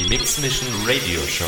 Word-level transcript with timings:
Die 0.00 0.08
Mix 0.08 0.38
Mission 0.38 0.66
Radio 0.86 1.20
Show. 1.26 1.44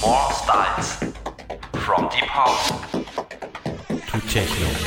More 0.00 0.32
styles. 0.32 0.96
From 1.84 2.08
deep 2.08 2.24
house 2.24 2.70
to 3.90 4.20
techno. 4.28 4.85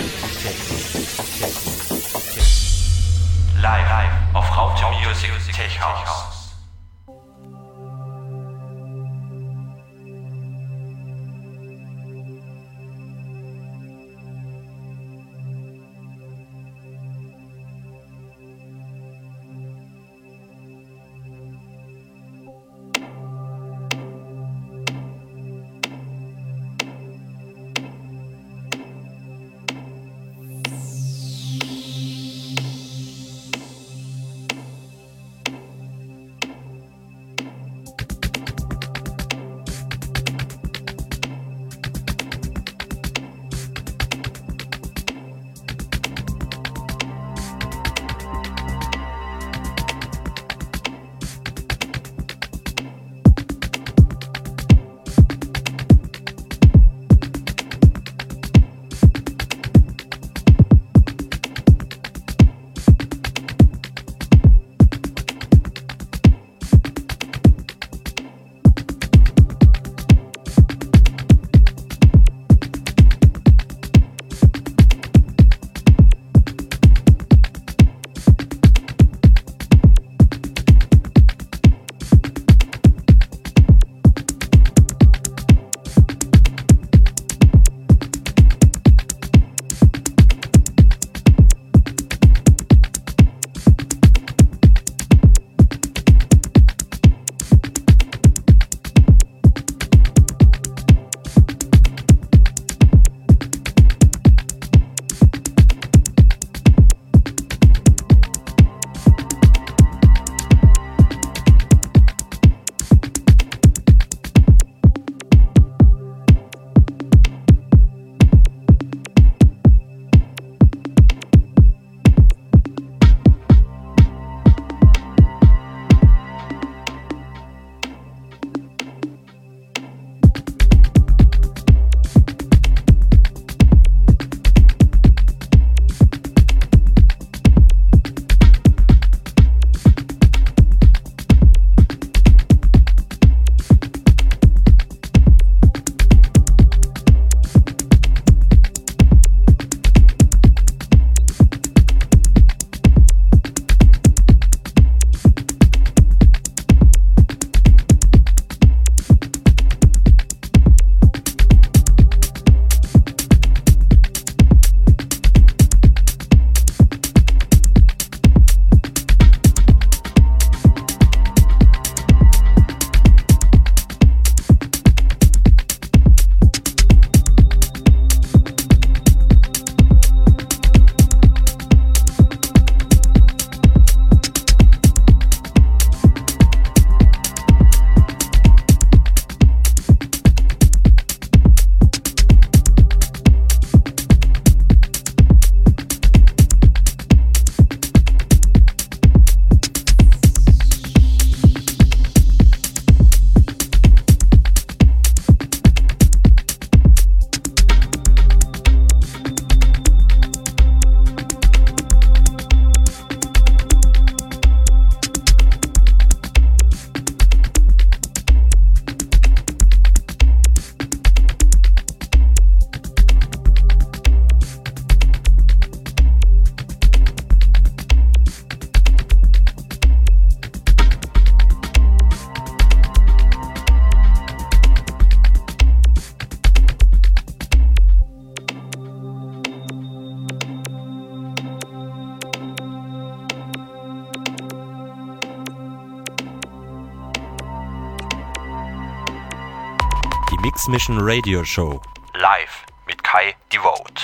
Mission 250.67 250.97
Radio 250.99 251.43
Show. 251.45 251.81
Live 252.15 252.65
mit 252.87 253.03
Kai 253.03 253.35
Devote. 253.53 254.01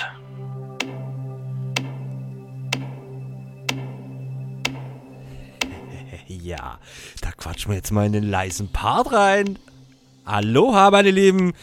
Ja, 6.28 6.80
da 7.22 7.32
quatschen 7.32 7.72
wir 7.72 7.76
jetzt 7.76 7.92
mal 7.92 8.06
in 8.06 8.14
den 8.14 8.24
leisen 8.24 8.72
Part 8.72 9.12
rein. 9.12 9.58
Aloha, 10.24 10.92
meine 10.92 11.12
Lieben. 11.12 11.54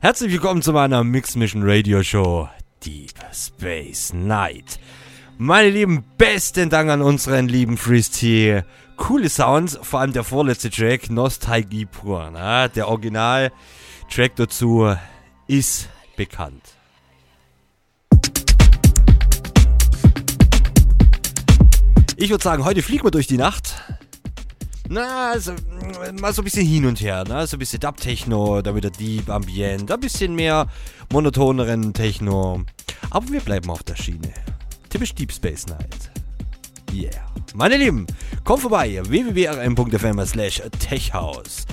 Herzlich 0.00 0.32
willkommen 0.32 0.62
zu 0.62 0.72
meiner 0.72 1.04
Mix 1.04 1.36
Mission 1.36 1.62
Radio 1.64 2.02
Show. 2.02 2.48
Deep 2.84 3.14
Space 3.32 4.12
Night. 4.12 4.78
Meine 5.38 5.70
Lieben, 5.70 6.04
besten 6.18 6.70
Dank 6.70 6.90
an 6.90 7.02
unseren 7.02 7.48
lieben 7.48 7.76
Freeze 7.76 8.64
Coole 8.96 9.28
Sounds, 9.28 9.78
vor 9.82 10.00
allem 10.00 10.12
der 10.12 10.24
vorletzte 10.24 10.70
Track, 10.70 11.10
Nostalgie 11.10 11.86
pur. 11.86 12.30
Na? 12.32 12.68
Der 12.68 12.88
Original 12.88 13.50
Track 14.14 14.36
dazu 14.36 14.94
ist 15.46 15.88
bekannt. 16.18 16.62
Ich 22.18 22.28
würde 22.28 22.44
sagen, 22.44 22.62
heute 22.66 22.82
fliegen 22.82 23.04
wir 23.04 23.10
durch 23.10 23.26
die 23.26 23.38
Nacht. 23.38 23.74
Na, 24.90 25.30
also, 25.30 25.54
mal 26.20 26.34
so 26.34 26.42
ein 26.42 26.44
bisschen 26.44 26.66
hin 26.66 26.84
und 26.84 27.00
her, 27.00 27.24
ne? 27.24 27.46
So 27.46 27.56
ein 27.56 27.58
bisschen 27.58 27.80
Dub-Techno, 27.80 28.60
dann 28.60 28.76
wieder 28.76 28.90
Deep, 28.90 29.30
Ambient, 29.30 29.90
ein 29.90 30.00
bisschen 30.00 30.34
mehr 30.34 30.66
monotoneren 31.10 31.94
Techno. 31.94 32.64
Aber 33.08 33.30
wir 33.30 33.40
bleiben 33.40 33.70
auf 33.70 33.82
der 33.82 33.96
Schiene. 33.96 34.34
Typisch 34.90 35.14
Deep 35.14 35.32
Space 35.32 35.64
Night. 35.68 36.10
Yeah. 36.92 37.12
Meine 37.54 37.78
Lieben, 37.78 38.06
kommt 38.44 38.60
vorbei, 38.60 39.00
www.rm.fm 39.02 40.26
slash 40.26 40.60
techhouse. 40.80 41.64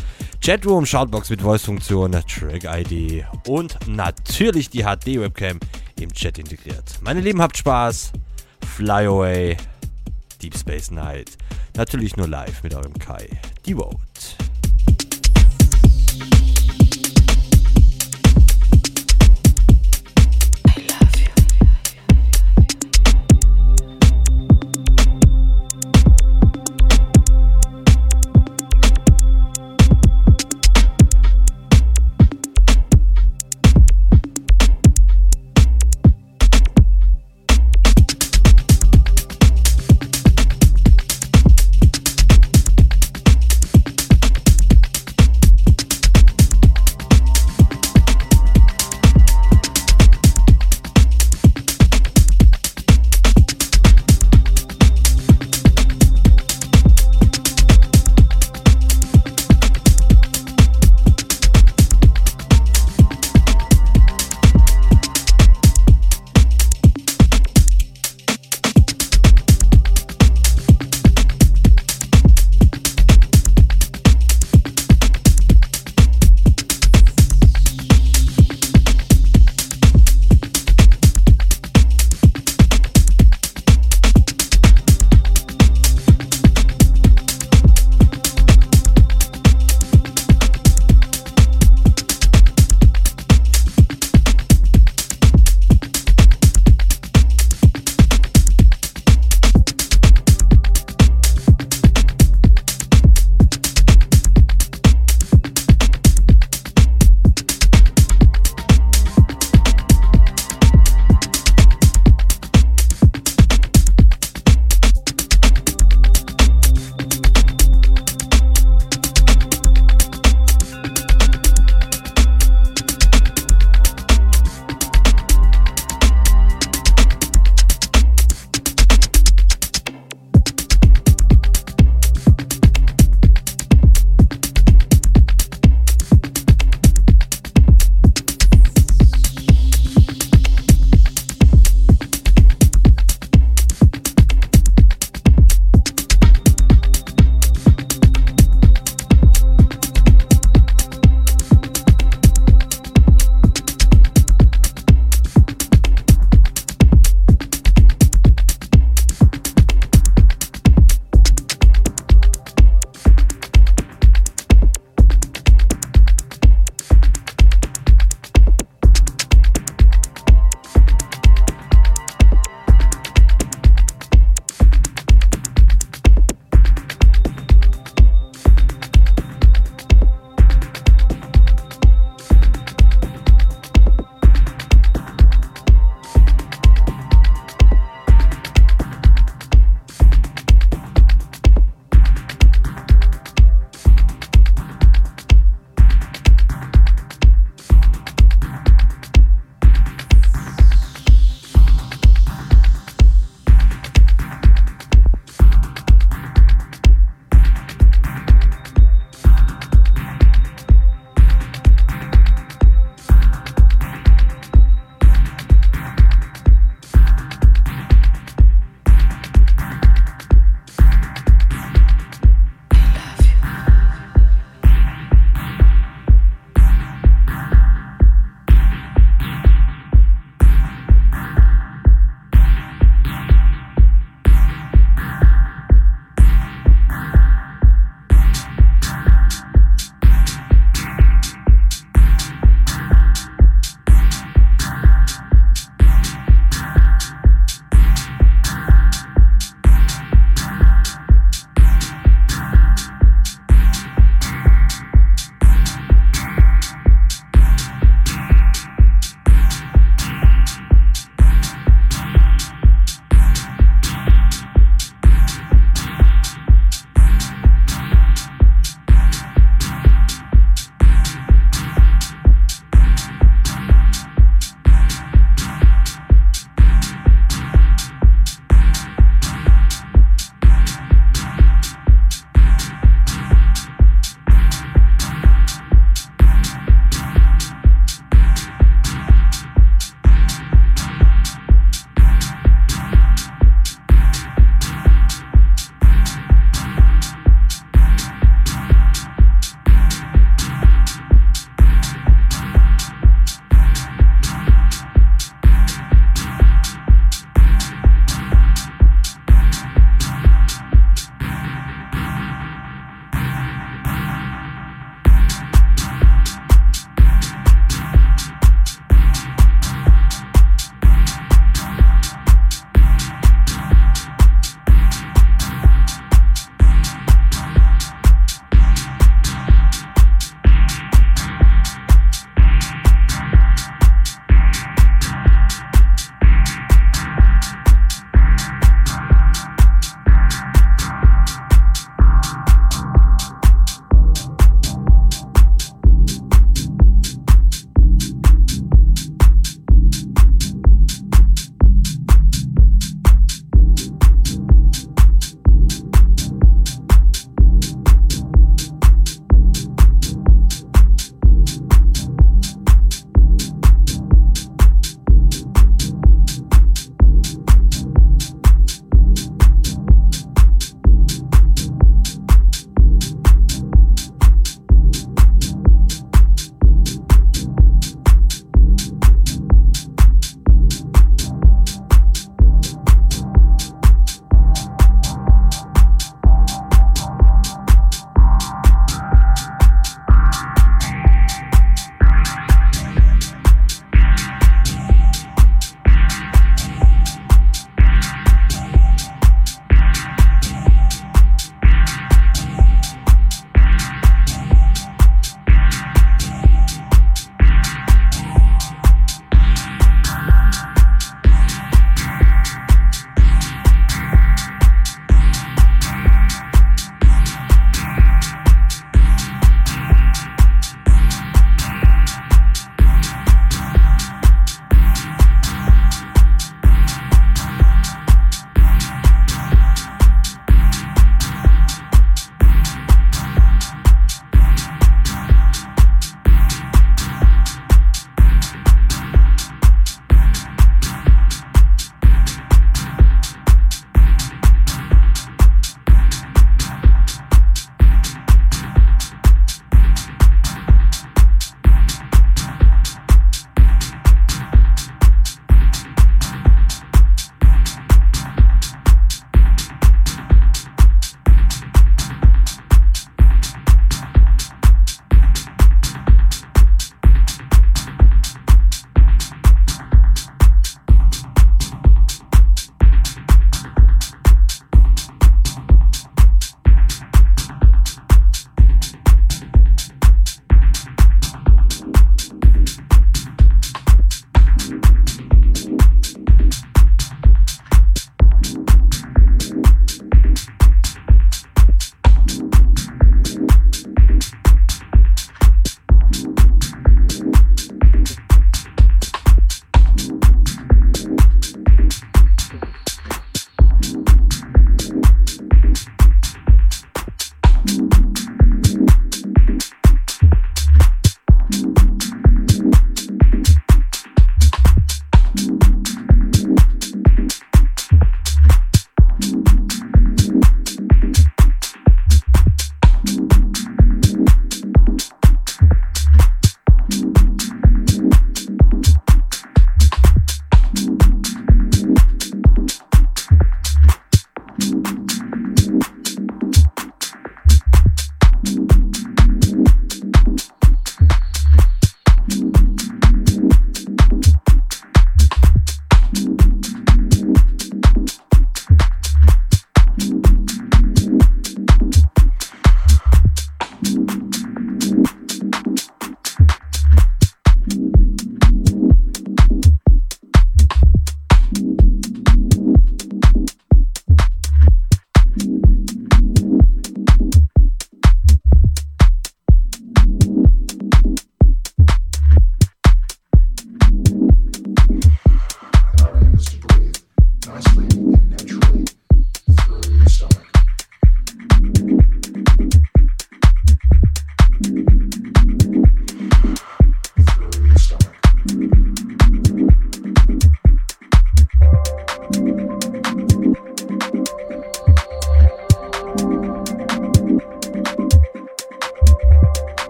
Chatroom, 0.42 0.86
Shoutbox 0.86 1.30
mit 1.30 1.42
Voice-Funktion, 1.42 2.12
Track-ID 2.12 3.26
und 3.48 3.78
natürlich 3.88 4.70
die 4.70 4.84
HD-Webcam 4.84 5.60
im 6.00 6.14
Chat 6.14 6.40
integriert. 6.40 7.00
Meine 7.02 7.20
Lieben, 7.20 7.42
habt 7.42 7.58
Spaß. 7.58 8.14
Fly 8.76 9.06
away. 9.06 9.58
Deep 10.42 10.58
Space 10.58 10.92
Night. 10.92 11.38
Natürlich 11.76 12.16
nur 12.16 12.28
live 12.28 12.64
mit 12.64 12.74
eurem 12.74 12.94
Kai. 12.94 13.28
Die 13.66 13.76
Vote. 13.76 14.00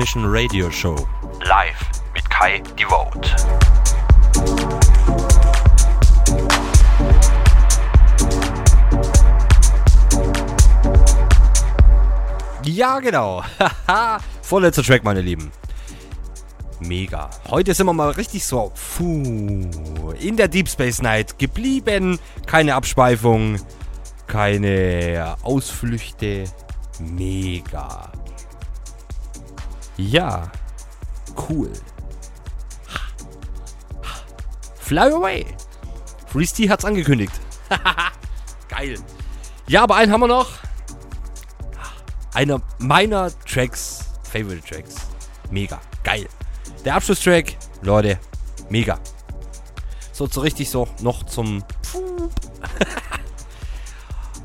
Mission 0.00 0.24
Radio 0.24 0.70
Show. 0.70 0.96
Live 1.44 1.90
mit 2.14 2.30
Kai 2.30 2.62
Devote. 2.78 3.36
Ja, 12.64 12.98
genau. 13.00 13.44
Vorletzter 14.40 14.82
Track, 14.82 15.04
meine 15.04 15.20
Lieben. 15.20 15.52
Mega. 16.78 17.28
Heute 17.50 17.74
sind 17.74 17.84
wir 17.84 17.92
mal 17.92 18.12
richtig 18.12 18.46
so 18.46 18.72
puh, 18.96 20.14
in 20.18 20.38
der 20.38 20.48
Deep 20.48 20.70
Space 20.70 21.02
Night 21.02 21.38
geblieben. 21.38 22.18
Keine 22.46 22.74
Abschweifung, 22.74 23.58
keine 24.26 25.36
Ausflüchte. 25.42 26.44
Mega. 26.98 28.10
Ja, 30.08 30.50
cool. 31.48 31.70
Fly 34.78 35.12
away. 35.12 35.46
Freeze 36.26 36.54
T 36.54 36.70
hat's 36.70 36.84
angekündigt. 36.84 37.32
Geil. 38.68 38.98
Ja, 39.68 39.82
aber 39.82 39.96
einen 39.96 40.10
haben 40.10 40.20
wir 40.20 40.26
noch. 40.26 40.48
Einer 42.32 42.62
meiner 42.78 43.30
Tracks, 43.44 44.06
Favorite 44.22 44.66
Tracks. 44.66 44.96
Mega. 45.50 45.80
Geil. 46.02 46.26
Der 46.84 46.94
Abschlusstrack, 46.94 47.56
Leute, 47.82 48.18
mega. 48.70 48.98
So, 50.12 50.26
so 50.26 50.40
richtig 50.40 50.70
so 50.70 50.88
noch 51.02 51.24
zum. 51.24 51.62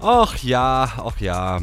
ach 0.02 0.36
ja, 0.44 0.92
ach 0.98 1.20
ja. 1.20 1.60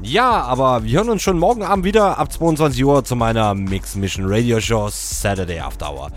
Ja, 0.00 0.42
aber 0.42 0.84
wir 0.84 0.98
hören 0.98 1.10
uns 1.10 1.22
schon 1.22 1.38
morgen 1.38 1.62
Abend 1.62 1.84
wieder 1.84 2.18
ab 2.18 2.32
22 2.32 2.84
Uhr 2.84 3.04
zu 3.04 3.14
meiner 3.14 3.54
Mix 3.54 3.94
Mission 3.94 4.24
Radio 4.26 4.60
Show 4.60 4.88
Saturday 4.90 5.60
After 5.60 5.92
Hour. 5.92 6.10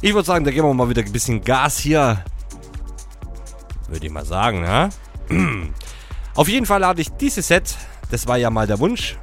Ich 0.00 0.12
würde 0.12 0.26
sagen, 0.26 0.44
da 0.44 0.50
geben 0.50 0.66
wir 0.66 0.74
mal 0.74 0.88
wieder 0.88 1.02
ein 1.02 1.12
bisschen 1.12 1.42
Gas 1.42 1.78
hier. 1.78 2.24
Würde 3.88 4.06
ich 4.06 4.12
mal 4.12 4.24
sagen, 4.24 4.62
ne? 4.62 4.90
Auf 6.34 6.48
jeden 6.48 6.66
Fall 6.66 6.80
lade 6.80 7.00
ich 7.00 7.10
dieses 7.10 7.48
Set, 7.48 7.76
das 8.10 8.26
war 8.26 8.38
ja 8.38 8.50
mal 8.50 8.66
der 8.66 8.78
Wunsch, 8.80 9.18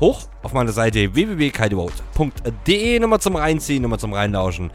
hoch 0.00 0.22
auf 0.42 0.52
meiner 0.52 0.72
Seite 0.72 1.14
www.kaidevote.de. 1.14 2.98
Nochmal 3.00 3.20
zum 3.20 3.36
Reinziehen, 3.36 3.82
nochmal 3.82 3.98
zum 3.98 4.12
Reinlauschen. 4.12 4.70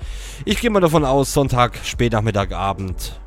Ich 0.45 0.61
gehe 0.61 0.69
mal 0.69 0.79
davon 0.79 1.05
aus, 1.05 1.33
Sonntag, 1.33 1.79
Spätnachmittag, 1.83 2.51
Abend. 2.51 3.19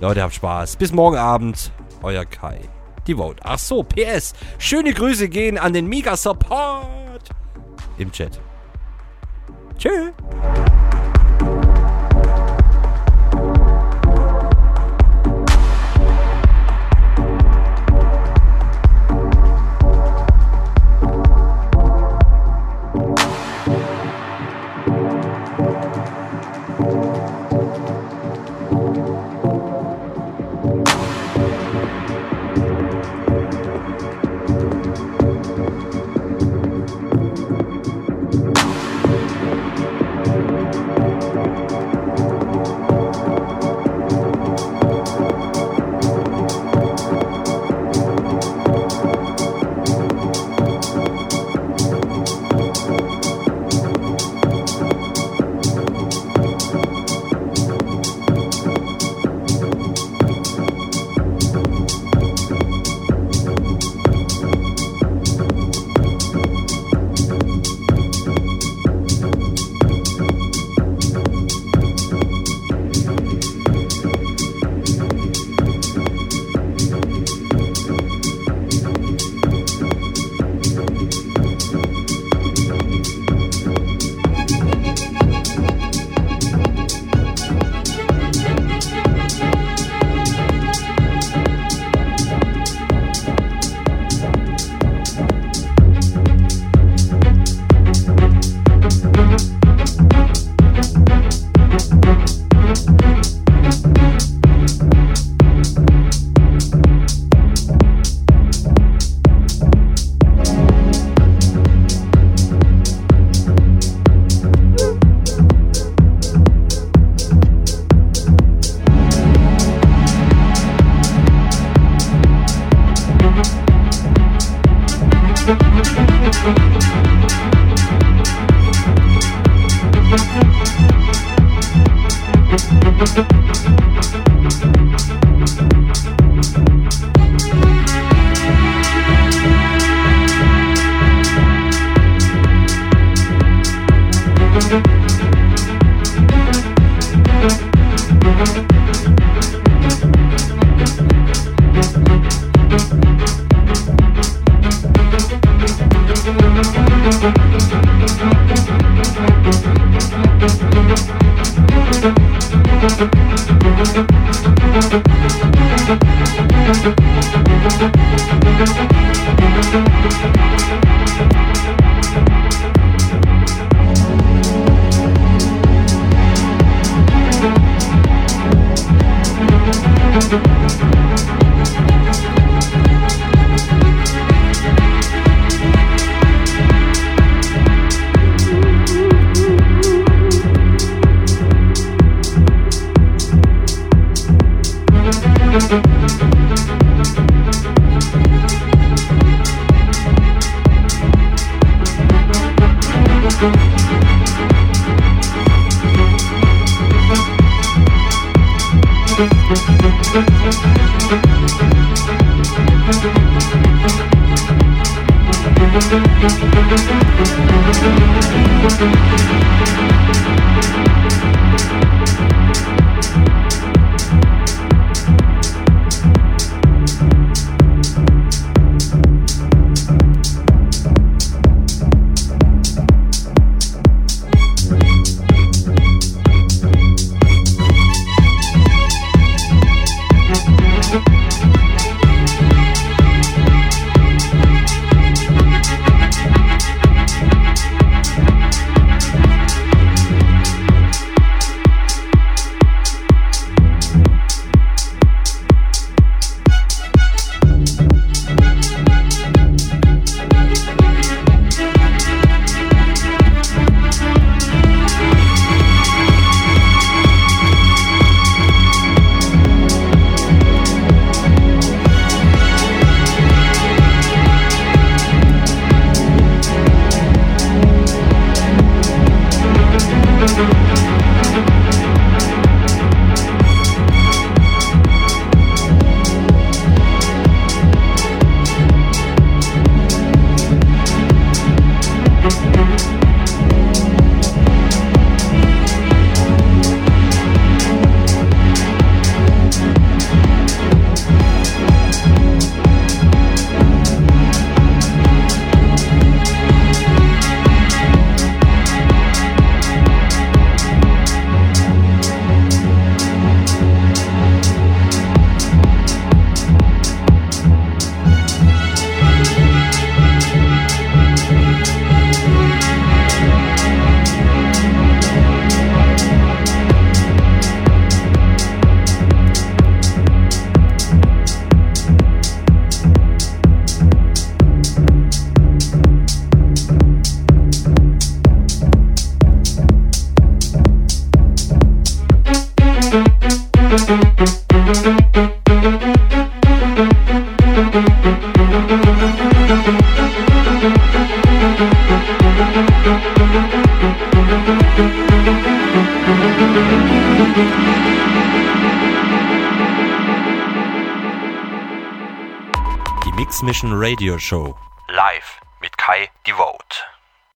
Leute, 0.00 0.22
habt 0.22 0.34
Spaß. 0.34 0.76
Bis 0.76 0.92
morgen 0.92 1.16
Abend. 1.16 1.72
Euer 2.02 2.24
Kai. 2.24 2.60
Die 3.06 3.14
Vote. 3.14 3.40
Ach 3.44 3.58
so, 3.58 3.82
PS. 3.82 4.34
Schöne 4.58 4.92
Grüße 4.92 5.28
gehen 5.28 5.58
an 5.58 5.72
den 5.72 5.86
Mega 5.86 6.16
Support 6.16 7.30
im 7.98 8.10
Chat. 8.12 8.40
Tschüss. 9.78 10.12